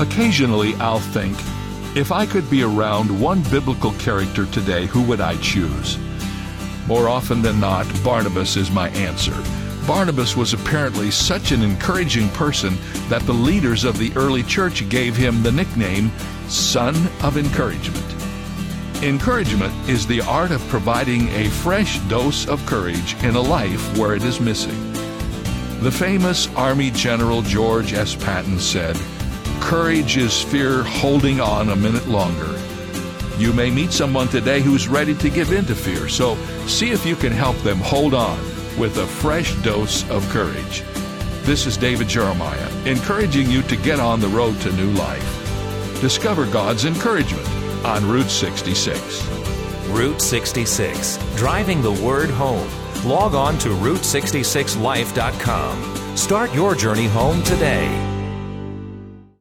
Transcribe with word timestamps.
Occasionally, 0.00 0.74
I'll 0.76 0.98
think, 0.98 1.36
if 1.94 2.10
I 2.10 2.24
could 2.24 2.48
be 2.48 2.62
around 2.62 3.20
one 3.20 3.42
biblical 3.50 3.92
character 3.92 4.46
today, 4.46 4.86
who 4.86 5.02
would 5.02 5.20
I 5.20 5.36
choose? 5.42 5.98
More 6.86 7.06
often 7.06 7.42
than 7.42 7.60
not, 7.60 7.86
Barnabas 8.02 8.56
is 8.56 8.70
my 8.70 8.88
answer. 8.90 9.34
Barnabas 9.86 10.38
was 10.38 10.54
apparently 10.54 11.10
such 11.10 11.52
an 11.52 11.62
encouraging 11.62 12.30
person 12.30 12.78
that 13.10 13.20
the 13.22 13.34
leaders 13.34 13.84
of 13.84 13.98
the 13.98 14.10
early 14.16 14.42
church 14.42 14.88
gave 14.88 15.16
him 15.16 15.42
the 15.42 15.52
nickname 15.52 16.10
Son 16.48 16.94
of 17.22 17.36
Encouragement. 17.36 18.14
Encouragement 19.02 19.74
is 19.86 20.06
the 20.06 20.22
art 20.22 20.50
of 20.50 20.66
providing 20.68 21.28
a 21.28 21.50
fresh 21.50 21.98
dose 22.08 22.48
of 22.48 22.64
courage 22.64 23.22
in 23.22 23.36
a 23.36 23.40
life 23.40 23.98
where 23.98 24.14
it 24.14 24.24
is 24.24 24.40
missing. 24.40 24.92
The 25.80 25.92
famous 25.92 26.48
Army 26.54 26.90
General 26.90 27.42
George 27.42 27.92
S. 27.92 28.14
Patton 28.14 28.58
said, 28.58 28.96
Courage 29.60 30.16
is 30.16 30.42
fear 30.42 30.82
holding 30.82 31.40
on 31.40 31.68
a 31.68 31.76
minute 31.76 32.08
longer. 32.08 32.58
You 33.38 33.52
may 33.52 33.70
meet 33.70 33.92
someone 33.92 34.28
today 34.28 34.60
who's 34.60 34.88
ready 34.88 35.14
to 35.14 35.30
give 35.30 35.52
in 35.52 35.64
to 35.66 35.74
fear, 35.74 36.08
so 36.08 36.36
see 36.66 36.90
if 36.90 37.06
you 37.06 37.14
can 37.14 37.32
help 37.32 37.56
them 37.58 37.78
hold 37.78 38.12
on 38.12 38.38
with 38.78 38.98
a 38.98 39.06
fresh 39.06 39.54
dose 39.62 40.08
of 40.10 40.28
courage. 40.30 40.82
This 41.42 41.66
is 41.66 41.76
David 41.76 42.08
Jeremiah, 42.08 42.68
encouraging 42.84 43.48
you 43.48 43.62
to 43.62 43.76
get 43.76 44.00
on 44.00 44.18
the 44.18 44.28
road 44.28 44.60
to 44.62 44.72
new 44.72 44.90
life. 44.92 46.00
Discover 46.00 46.46
God's 46.46 46.84
encouragement 46.84 47.46
on 47.84 48.08
Route 48.08 48.30
66. 48.30 49.24
Route 49.88 50.20
66, 50.20 51.18
driving 51.36 51.80
the 51.80 51.92
word 51.92 52.30
home. 52.30 52.68
Log 53.04 53.34
on 53.34 53.56
to 53.58 53.68
Route66Life.com. 53.68 56.16
Start 56.16 56.54
your 56.54 56.74
journey 56.74 57.06
home 57.06 57.42
today. 57.44 58.19